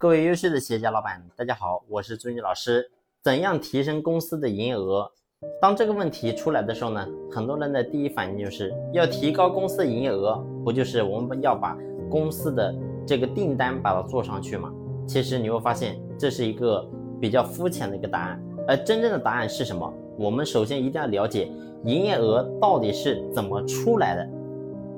[0.00, 2.88] 各位优秀的企业家老板，大家好，我是朱军老师。
[3.20, 5.10] 怎样提升公司的营业额？
[5.60, 11.76] 当这个问题出来的时候呢，很多人的第一反应就是要提高公司的营业额，不就是我们要把
[12.08, 12.72] 公司的
[13.04, 14.72] 这个订单把它做上去吗？
[15.04, 16.88] 其实你会发现这是一个
[17.20, 19.92] 比较肤浅的一个答案，而真正的答案是什么？
[20.16, 21.50] 我们首先一定要了解
[21.84, 24.30] 营业额到底是怎么出来的。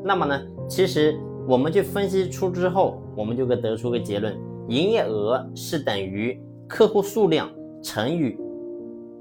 [0.04, 4.38] 那么呢，其实我们去分析出之后，我们就可以得出个结论：
[4.70, 7.50] 营业额是等于客户数量
[7.82, 8.38] 乘以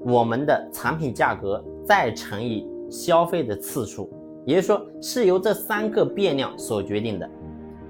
[0.04, 4.08] 我们的产品价格再乘以消费的次数，
[4.46, 7.28] 也就是说是由这三个变量所决定的。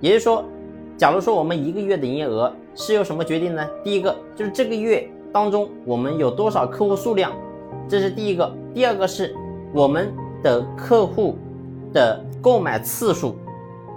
[0.00, 0.42] 也就是说，
[0.96, 3.68] 假如说我们一个月的营业额是由什么决定呢？
[3.84, 7.30] 第一个就是这个月当中我们有多少客户数量，
[7.86, 9.36] 这是第一个；第二个是
[9.74, 10.10] 我们
[10.42, 11.36] 的客户
[11.92, 13.36] 的购买次数，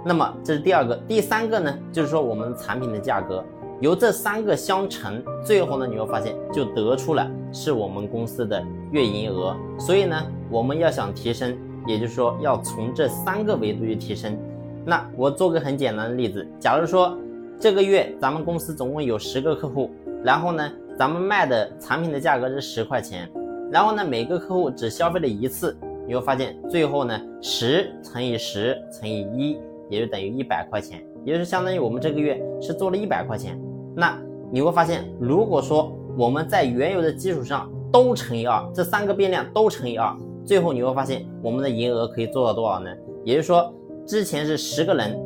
[0.04, 3.42] 那么这是第二个；第三个呢，就是说我们产品的价格。
[3.80, 9.56] 由这三个相乘，最后呢，你会发现就得出了是我们公司的月营业额。
[9.78, 10.16] 所以呢，
[10.50, 14.38] 我们要想提升，也就是说要从这三个维度去提升。
[14.86, 17.18] 那我做个很简单的例子，假如说
[17.58, 19.90] 这个月咱们公司总共有十个客户，
[20.22, 23.30] 然后呢，咱们卖的产品的价格是十块钱，
[23.70, 29.58] 然后呢，每个客户只消费了一次，你会发现最后呢，十乘以十乘以一，
[29.90, 31.04] 也就等于一百块钱。
[31.24, 33.58] 也就是相当于我们这个月是做了一百块钱，
[33.94, 34.18] 那
[34.50, 40.14] 你会发现，如果说我们在原有的基础上都乘以二，这三个变量都乘以二，
[40.44, 42.90] 最后你会发现我们的营业额可以做到多少呢？
[43.24, 43.72] 也就是说，
[44.06, 45.18] 之前是十个人，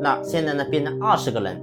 [0.00, 1.60] 那现在呢变成二十个人，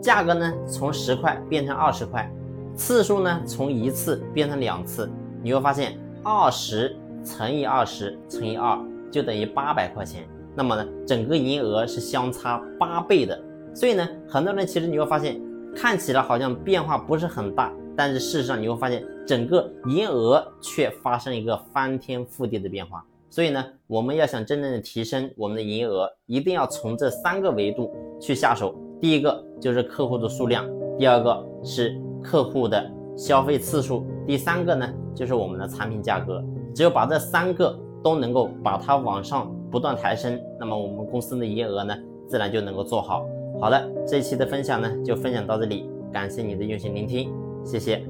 [0.00, 2.30] 价格呢从十块变成二十块，
[2.76, 5.10] 次数呢从一次变成两次，
[5.42, 8.78] 你会发现二十乘以二十乘以二
[9.10, 10.24] 就等于八百块钱。
[10.54, 13.36] 那么呢，整个营业额是相差八倍的，
[13.74, 15.40] 所以呢，很多人其实你会发现，
[15.74, 23.04] 看起来好像变化不是很大，但是事实上你会发现，整个营业额却发生一个翻天覆地的变化。
[23.28, 28.74] 所以呢，我们要想真正的提升我们的营业额，一定要从这三个维度去下手。
[29.00, 30.64] 第一个就是客户的数量，
[30.98, 36.42] 第二个是客户的消费次数，第三个呢就是我们的产品价格。
[36.74, 39.50] 只有把这三个都能够把它往上。
[39.74, 41.96] 不断抬升，那么我们公司的营业额呢，
[42.28, 43.26] 自然就能够做好。
[43.64, 47.32] 好了，这一期的分享呢，就分享到这里，感谢你的用心聆听，
[47.64, 48.04] 谢谢。